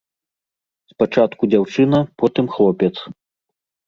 [0.93, 2.91] Спачатку дзяўчына, потым хлопец.